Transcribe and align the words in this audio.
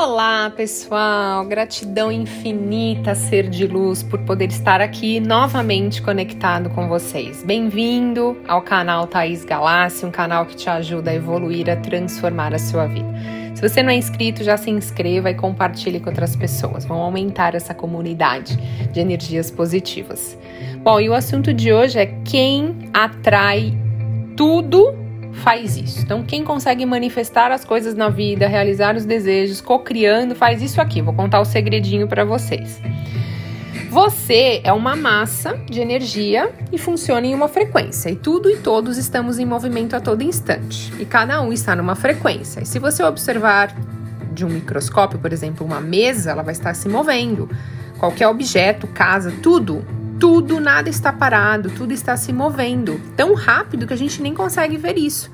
Olá, 0.00 0.48
pessoal! 0.48 1.44
Gratidão 1.44 2.12
infinita, 2.12 3.16
ser 3.16 3.50
de 3.50 3.66
luz, 3.66 4.00
por 4.00 4.20
poder 4.20 4.48
estar 4.48 4.80
aqui 4.80 5.18
novamente 5.18 6.00
conectado 6.00 6.70
com 6.70 6.86
vocês. 6.86 7.42
Bem-vindo 7.42 8.40
ao 8.46 8.62
canal 8.62 9.08
Thaís 9.08 9.44
Galassi, 9.44 10.06
um 10.06 10.12
canal 10.12 10.46
que 10.46 10.54
te 10.54 10.70
ajuda 10.70 11.10
a 11.10 11.14
evoluir, 11.16 11.68
a 11.68 11.74
transformar 11.74 12.54
a 12.54 12.60
sua 12.60 12.86
vida. 12.86 13.08
Se 13.56 13.60
você 13.60 13.82
não 13.82 13.90
é 13.90 13.96
inscrito, 13.96 14.44
já 14.44 14.56
se 14.56 14.70
inscreva 14.70 15.30
e 15.30 15.34
compartilhe 15.34 15.98
com 15.98 16.10
outras 16.10 16.36
pessoas. 16.36 16.84
Vão 16.84 16.98
aumentar 16.98 17.56
essa 17.56 17.74
comunidade 17.74 18.56
de 18.92 19.00
energias 19.00 19.50
positivas. 19.50 20.38
Bom, 20.76 21.00
e 21.00 21.08
o 21.08 21.12
assunto 21.12 21.52
de 21.52 21.72
hoje 21.72 21.98
é 21.98 22.06
quem 22.24 22.88
atrai 22.94 23.76
tudo 24.36 25.07
faz 25.32 25.76
isso. 25.76 26.00
Então, 26.00 26.22
quem 26.22 26.44
consegue 26.44 26.84
manifestar 26.84 27.50
as 27.50 27.64
coisas 27.64 27.94
na 27.94 28.08
vida, 28.08 28.46
realizar 28.46 28.96
os 28.96 29.04
desejos, 29.04 29.60
co-criando, 29.60 30.34
faz 30.34 30.62
isso 30.62 30.80
aqui. 30.80 31.00
Vou 31.00 31.14
contar 31.14 31.40
o 31.40 31.44
segredinho 31.44 32.08
para 32.08 32.24
vocês. 32.24 32.80
Você 33.90 34.60
é 34.64 34.72
uma 34.72 34.94
massa 34.94 35.58
de 35.68 35.80
energia 35.80 36.52
e 36.70 36.76
funciona 36.76 37.26
em 37.26 37.34
uma 37.34 37.48
frequência. 37.48 38.10
E 38.10 38.16
tudo 38.16 38.50
e 38.50 38.58
todos 38.58 38.98
estamos 38.98 39.38
em 39.38 39.46
movimento 39.46 39.96
a 39.96 40.00
todo 40.00 40.22
instante. 40.22 40.92
E 40.98 41.06
cada 41.06 41.40
um 41.40 41.52
está 41.52 41.74
numa 41.74 41.94
frequência. 41.94 42.60
E 42.60 42.66
se 42.66 42.78
você 42.78 43.02
observar 43.02 43.74
de 44.32 44.44
um 44.44 44.48
microscópio, 44.48 45.18
por 45.18 45.32
exemplo, 45.32 45.66
uma 45.66 45.80
mesa, 45.80 46.32
ela 46.32 46.42
vai 46.42 46.52
estar 46.52 46.74
se 46.74 46.88
movendo. 46.88 47.48
Qualquer 47.98 48.28
objeto, 48.28 48.86
casa, 48.86 49.32
tudo 49.42 49.84
tudo, 50.18 50.60
nada 50.60 50.88
está 50.88 51.12
parado, 51.12 51.70
tudo 51.70 51.92
está 51.92 52.16
se 52.16 52.32
movendo 52.32 53.00
tão 53.16 53.34
rápido 53.34 53.86
que 53.86 53.94
a 53.94 53.98
gente 53.98 54.20
nem 54.20 54.34
consegue 54.34 54.76
ver 54.76 54.98
isso. 54.98 55.30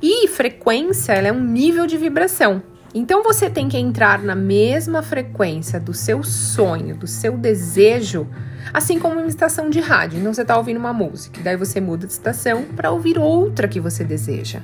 E 0.00 0.28
frequência 0.28 1.12
é 1.12 1.32
um 1.32 1.42
nível 1.42 1.86
de 1.86 1.96
vibração. 1.96 2.62
Então 2.94 3.22
você 3.22 3.48
tem 3.48 3.68
que 3.68 3.76
entrar 3.76 4.20
na 4.20 4.34
mesma 4.34 5.02
frequência 5.02 5.78
do 5.78 5.94
seu 5.94 6.22
sonho, 6.22 6.96
do 6.96 7.06
seu 7.06 7.36
desejo, 7.36 8.26
assim 8.72 8.98
como 8.98 9.20
uma 9.20 9.26
estação 9.26 9.70
de 9.70 9.78
rádio. 9.78 10.18
Então 10.18 10.32
você 10.34 10.42
está 10.42 10.56
ouvindo 10.56 10.78
uma 10.78 10.92
música, 10.92 11.40
daí 11.42 11.56
você 11.56 11.80
muda 11.80 12.06
de 12.06 12.12
estação 12.12 12.64
para 12.64 12.90
ouvir 12.90 13.18
outra 13.18 13.68
que 13.68 13.78
você 13.78 14.02
deseja. 14.02 14.60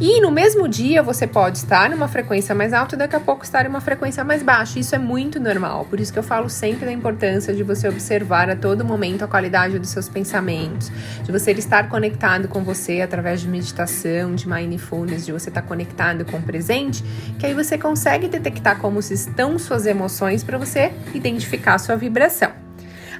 E 0.00 0.18
no 0.18 0.30
mesmo 0.30 0.66
dia 0.66 1.02
você 1.02 1.26
pode 1.26 1.58
estar 1.58 1.90
numa 1.90 2.08
frequência 2.08 2.54
mais 2.54 2.72
alta 2.72 2.94
e 2.94 2.98
daqui 2.98 3.14
a 3.14 3.20
pouco 3.20 3.44
estar 3.44 3.66
em 3.66 3.68
uma 3.68 3.82
frequência 3.82 4.24
mais 4.24 4.42
baixa. 4.42 4.78
Isso 4.78 4.94
é 4.94 4.98
muito 4.98 5.38
normal. 5.38 5.84
Por 5.90 6.00
isso 6.00 6.10
que 6.10 6.18
eu 6.18 6.22
falo 6.22 6.48
sempre 6.48 6.86
da 6.86 6.92
importância 6.92 7.52
de 7.52 7.62
você 7.62 7.86
observar 7.86 8.48
a 8.48 8.56
todo 8.56 8.82
momento 8.82 9.22
a 9.22 9.28
qualidade 9.28 9.78
dos 9.78 9.90
seus 9.90 10.08
pensamentos, 10.08 10.90
de 11.22 11.30
você 11.30 11.50
estar 11.50 11.90
conectado 11.90 12.48
com 12.48 12.64
você 12.64 13.02
através 13.02 13.42
de 13.42 13.48
meditação, 13.48 14.34
de 14.34 14.48
mindfulness, 14.48 15.26
de 15.26 15.32
você 15.32 15.50
estar 15.50 15.62
conectado 15.62 16.24
com 16.24 16.38
o 16.38 16.42
presente, 16.42 17.04
que 17.38 17.44
aí 17.44 17.52
você 17.52 17.76
consegue 17.76 18.26
detectar 18.26 18.78
como 18.78 19.00
estão 19.00 19.58
suas 19.58 19.84
emoções 19.84 20.42
para 20.42 20.56
você 20.56 20.92
identificar 21.12 21.76
sua 21.76 21.96
vibração. 21.96 22.52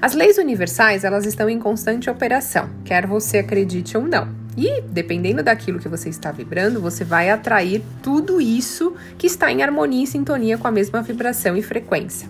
As 0.00 0.14
leis 0.14 0.38
universais, 0.38 1.04
elas 1.04 1.26
estão 1.26 1.50
em 1.50 1.58
constante 1.58 2.08
operação, 2.08 2.70
quer 2.86 3.06
você 3.06 3.36
acredite 3.36 3.98
ou 3.98 4.04
não. 4.04 4.39
E 4.60 4.82
dependendo 4.82 5.42
daquilo 5.42 5.78
que 5.78 5.88
você 5.88 6.10
está 6.10 6.30
vibrando, 6.30 6.82
você 6.82 7.02
vai 7.02 7.30
atrair 7.30 7.82
tudo 8.02 8.42
isso 8.42 8.94
que 9.16 9.26
está 9.26 9.50
em 9.50 9.62
harmonia 9.62 10.04
e 10.04 10.06
sintonia 10.06 10.58
com 10.58 10.68
a 10.68 10.70
mesma 10.70 11.00
vibração 11.00 11.56
e 11.56 11.62
frequência. 11.62 12.28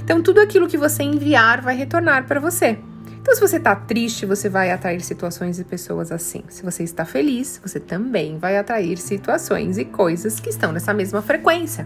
Então, 0.00 0.22
tudo 0.22 0.38
aquilo 0.38 0.68
que 0.68 0.78
você 0.78 1.02
enviar 1.02 1.60
vai 1.60 1.74
retornar 1.74 2.28
para 2.28 2.38
você. 2.38 2.78
Então, 3.20 3.34
se 3.34 3.40
você 3.40 3.56
está 3.56 3.74
triste, 3.74 4.24
você 4.24 4.48
vai 4.48 4.70
atrair 4.70 5.00
situações 5.00 5.58
e 5.58 5.64
pessoas 5.64 6.12
assim. 6.12 6.44
Se 6.48 6.62
você 6.62 6.84
está 6.84 7.04
feliz, 7.04 7.60
você 7.60 7.80
também 7.80 8.38
vai 8.38 8.56
atrair 8.56 8.96
situações 8.96 9.76
e 9.76 9.84
coisas 9.84 10.38
que 10.38 10.50
estão 10.50 10.70
nessa 10.70 10.94
mesma 10.94 11.22
frequência. 11.22 11.84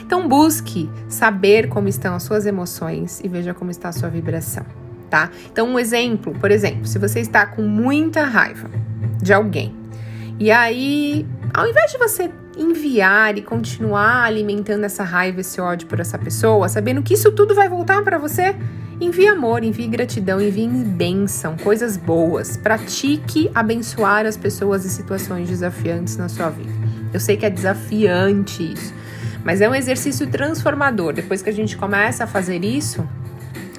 Então, 0.00 0.26
busque 0.26 0.88
saber 1.10 1.68
como 1.68 1.88
estão 1.88 2.14
as 2.14 2.22
suas 2.22 2.46
emoções 2.46 3.20
e 3.22 3.28
veja 3.28 3.52
como 3.52 3.70
está 3.70 3.90
a 3.90 3.92
sua 3.92 4.08
vibração, 4.08 4.64
tá? 5.10 5.30
Então, 5.52 5.68
um 5.68 5.78
exemplo, 5.78 6.32
por 6.40 6.50
exemplo, 6.50 6.86
se 6.86 6.98
você 6.98 7.20
está 7.20 7.44
com 7.44 7.62
muita 7.62 8.24
raiva, 8.24 8.70
de 9.22 9.32
alguém. 9.32 9.74
E 10.38 10.50
aí, 10.50 11.26
ao 11.52 11.68
invés 11.68 11.92
de 11.92 11.98
você 11.98 12.30
enviar 12.56 13.36
e 13.38 13.42
continuar 13.42 14.24
alimentando 14.24 14.84
essa 14.84 15.02
raiva, 15.02 15.40
esse 15.40 15.60
ódio 15.60 15.86
por 15.86 16.00
essa 16.00 16.18
pessoa, 16.18 16.68
sabendo 16.68 17.02
que 17.02 17.14
isso 17.14 17.32
tudo 17.32 17.54
vai 17.54 17.68
voltar 17.68 18.02
para 18.02 18.18
você, 18.18 18.54
envie 19.00 19.26
amor, 19.26 19.64
envie 19.64 19.86
gratidão, 19.86 20.40
envie 20.40 20.66
bênção, 20.66 21.56
coisas 21.56 21.96
boas. 21.96 22.56
Pratique 22.56 23.50
abençoar 23.54 24.26
as 24.26 24.36
pessoas 24.36 24.84
e 24.84 24.90
situações 24.90 25.48
desafiantes 25.48 26.16
na 26.16 26.28
sua 26.28 26.50
vida. 26.50 26.72
Eu 27.12 27.20
sei 27.20 27.36
que 27.36 27.46
é 27.46 27.50
desafiante 27.50 28.72
isso, 28.72 28.92
mas 29.42 29.60
é 29.60 29.68
um 29.68 29.74
exercício 29.74 30.26
transformador. 30.26 31.12
Depois 31.12 31.42
que 31.42 31.48
a 31.48 31.52
gente 31.52 31.76
começa 31.76 32.24
a 32.24 32.26
fazer 32.26 32.62
isso, 32.64 33.06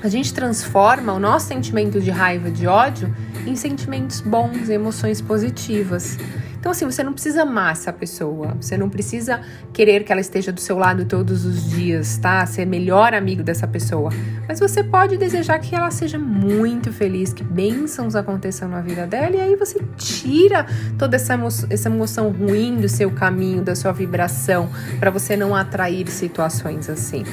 a 0.04 0.08
gente 0.08 0.34
transforma 0.34 1.14
o 1.14 1.20
nosso 1.20 1.48
sentimento 1.48 2.02
de 2.02 2.10
raiva, 2.10 2.50
de 2.50 2.66
ódio, 2.66 3.14
em 3.46 3.56
sentimentos 3.56 4.22
bons, 4.22 4.70
emoções 4.70 5.22
positivas. 5.22 6.18
Então, 6.62 6.72
assim, 6.72 6.86
você 6.86 7.04
não 7.04 7.12
precisa 7.12 7.42
amar 7.42 7.72
essa 7.72 7.92
pessoa, 7.92 8.56
você 8.62 8.78
não 8.78 8.88
precisa 8.88 9.42
querer 9.74 10.04
que 10.04 10.12
ela 10.12 10.22
esteja 10.22 10.52
do 10.52 10.62
seu 10.62 10.78
lado 10.78 11.06
todos 11.06 11.44
os 11.44 11.68
dias, 11.68 12.18
tá? 12.20 12.46
Ser 12.46 12.68
melhor 12.68 13.16
amigo 13.16 13.42
dessa 13.42 13.68
pessoa. 13.68 14.12
Mas 14.48 14.60
você 14.60 14.84
pode 14.84 15.18
desejar 15.18 15.58
que 15.58 15.76
ela 15.76 15.90
seja 15.90 16.20
muito 16.20 16.94
feliz, 16.94 17.34
que 17.34 17.44
bênçãos 17.44 18.16
aconteçam 18.16 18.70
na 18.70 18.80
vida 18.80 19.08
dela, 19.08 19.36
e 19.36 19.40
aí 19.40 19.56
você 19.56 19.80
tira 19.98 20.68
toda 21.00 21.16
essa, 21.16 21.34
emo 21.34 21.48
essa 21.48 21.90
emoção 21.90 22.30
ruim 22.30 22.76
do 22.76 22.88
seu 22.88 23.10
caminho, 23.10 23.64
da 23.64 23.74
sua 23.74 23.92
vibração, 23.92 24.70
para 25.00 25.10
você 25.10 25.36
não 25.36 25.56
atrair 25.56 26.08
situações 26.12 26.88
assim. 26.92 27.24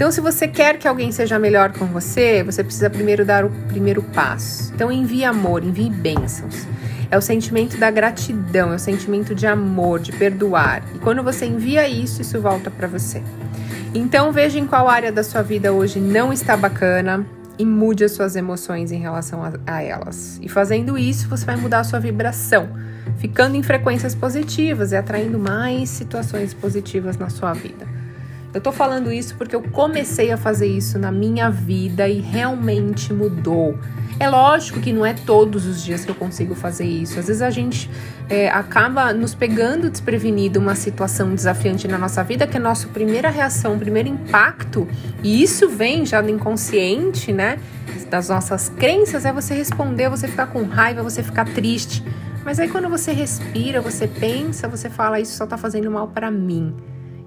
Então, 0.00 0.10
se 0.10 0.22
você 0.22 0.48
quer 0.48 0.78
que 0.78 0.88
alguém 0.88 1.12
seja 1.12 1.38
melhor 1.38 1.74
com 1.74 1.84
você, 1.84 2.42
você 2.42 2.64
precisa 2.64 2.88
primeiro 2.88 3.22
dar 3.22 3.44
o 3.44 3.50
primeiro 3.68 4.02
passo. 4.02 4.72
Então, 4.74 4.90
envie 4.90 5.26
amor, 5.26 5.62
envie 5.62 5.90
bênçãos. 5.90 6.66
É 7.10 7.18
o 7.18 7.20
sentimento 7.20 7.76
da 7.76 7.90
gratidão, 7.90 8.72
é 8.72 8.76
o 8.76 8.78
sentimento 8.78 9.34
de 9.34 9.46
amor, 9.46 10.00
de 10.00 10.10
perdoar. 10.10 10.82
E 10.94 10.98
quando 11.00 11.22
você 11.22 11.44
envia 11.44 11.86
isso, 11.86 12.22
isso 12.22 12.40
volta 12.40 12.70
para 12.70 12.88
você. 12.88 13.22
Então, 13.94 14.32
veja 14.32 14.58
em 14.58 14.66
qual 14.66 14.88
área 14.88 15.12
da 15.12 15.22
sua 15.22 15.42
vida 15.42 15.70
hoje 15.70 16.00
não 16.00 16.32
está 16.32 16.56
bacana 16.56 17.26
e 17.58 17.66
mude 17.66 18.02
as 18.02 18.12
suas 18.12 18.36
emoções 18.36 18.90
em 18.92 19.00
relação 19.00 19.44
a, 19.44 19.52
a 19.66 19.82
elas. 19.82 20.38
E 20.40 20.48
fazendo 20.48 20.96
isso, 20.96 21.28
você 21.28 21.44
vai 21.44 21.56
mudar 21.56 21.80
a 21.80 21.84
sua 21.84 22.00
vibração, 22.00 22.70
ficando 23.18 23.54
em 23.54 23.62
frequências 23.62 24.14
positivas 24.14 24.92
e 24.92 24.96
atraindo 24.96 25.38
mais 25.38 25.90
situações 25.90 26.54
positivas 26.54 27.18
na 27.18 27.28
sua 27.28 27.52
vida. 27.52 27.99
Eu 28.52 28.60
tô 28.60 28.72
falando 28.72 29.12
isso 29.12 29.36
porque 29.36 29.54
eu 29.54 29.62
comecei 29.62 30.32
a 30.32 30.36
fazer 30.36 30.66
isso 30.66 30.98
na 30.98 31.12
minha 31.12 31.48
vida 31.50 32.08
e 32.08 32.18
realmente 32.18 33.12
mudou. 33.12 33.78
É 34.18 34.28
lógico 34.28 34.80
que 34.80 34.92
não 34.92 35.06
é 35.06 35.14
todos 35.14 35.64
os 35.66 35.82
dias 35.82 36.04
que 36.04 36.10
eu 36.10 36.16
consigo 36.16 36.56
fazer 36.56 36.84
isso. 36.84 37.18
Às 37.18 37.28
vezes 37.28 37.40
a 37.40 37.48
gente 37.48 37.88
é, 38.28 38.50
acaba 38.50 39.12
nos 39.12 39.34
pegando 39.34 39.88
desprevenido 39.88 40.58
uma 40.58 40.74
situação 40.74 41.32
desafiante 41.32 41.86
na 41.86 41.96
nossa 41.96 42.24
vida, 42.24 42.44
que 42.44 42.56
é 42.56 42.60
a 42.60 42.62
nossa 42.62 42.88
primeira 42.88 43.30
reação, 43.30 43.78
primeiro 43.78 44.08
impacto, 44.08 44.86
e 45.22 45.42
isso 45.42 45.68
vem 45.68 46.04
já 46.04 46.20
do 46.20 46.28
inconsciente, 46.28 47.32
né? 47.32 47.58
Das 48.10 48.28
nossas 48.28 48.68
crenças, 48.68 49.24
é 49.24 49.32
você 49.32 49.54
responder, 49.54 50.10
você 50.10 50.26
ficar 50.26 50.48
com 50.48 50.64
raiva, 50.64 51.02
você 51.04 51.22
ficar 51.22 51.44
triste. 51.46 52.04
Mas 52.44 52.58
aí 52.58 52.68
quando 52.68 52.88
você 52.88 53.12
respira, 53.12 53.80
você 53.80 54.08
pensa, 54.08 54.66
você 54.66 54.90
fala, 54.90 55.20
isso 55.20 55.36
só 55.36 55.46
tá 55.46 55.56
fazendo 55.56 55.90
mal 55.90 56.08
para 56.08 56.30
mim. 56.30 56.74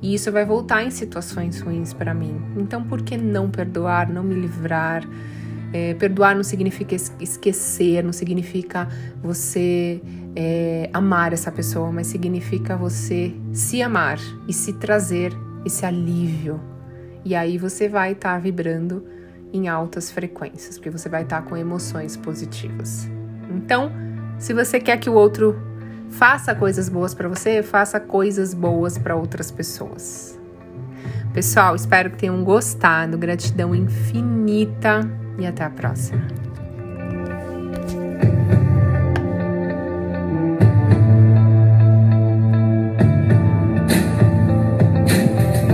E 0.03 0.14
isso 0.14 0.30
vai 0.34 0.46
voltar 0.46 0.84
em 0.84 0.91
situações 0.91 1.62
ruins 1.62 1.94
para 1.94 2.14
mim. 2.14 2.36
Então, 2.58 2.84
por 2.84 3.02
que 3.02 3.16
não 3.16 3.50
perdoar, 3.50 4.12
não 4.12 4.22
me 4.22 4.36
livrar? 4.36 5.08
É, 5.72 5.94
perdoar 5.94 6.36
não 6.36 6.44
significa 6.44 6.94
esquecer, 6.94 8.03
não 8.03 8.12
significa 8.12 8.90
você 9.24 10.02
é, 10.36 10.90
amar 10.92 11.31
essa 11.31 11.50
pessoa, 11.50 11.90
mas 11.90 12.08
significa 12.08 12.75
você 12.75 13.34
se 13.54 13.81
amar 13.81 14.19
e 14.45 14.51
se 14.51 14.74
trazer 14.74 15.31
esse 15.66 15.86
alívio. 15.86 16.60
E 17.24 17.33
aí 17.33 17.57
você 17.57 17.88
vai 17.88 18.12
estar 18.12 18.33
tá 18.33 18.39
vibrando 18.39 19.06
em 19.54 19.69
altas 19.69 20.12
frequências, 20.12 20.78
porque 20.78 20.89
você 20.89 21.07
vai 21.07 21.24
estar 21.24 21.44
tá 21.44 21.50
com 21.50 21.56
emoções 21.56 22.18
positivas. 22.18 23.07
Então, 23.50 23.89
se 24.38 24.54
você 24.54 24.81
quer 24.81 24.98
que 24.98 25.10
o 25.10 25.13
outro 25.13 25.56
Faça 26.10 26.54
coisas 26.54 26.90
boas 26.90 27.14
para 27.14 27.28
você, 27.28 27.64
faça 27.64 28.00
coisas 28.00 28.54
boas 28.54 28.98
para 28.98 29.16
outras 29.16 29.52
pessoas. 29.52 30.40
Pessoal, 31.34 31.76
espero 31.76 32.12
que 32.12 32.18
tenham 32.18 32.44
gostado. 32.44 33.18
Gratidão 33.18 33.74
infinita 33.74 35.02
e 35.40 35.48
até 35.48 35.64
a 35.64 35.70
próxima. 35.70 36.43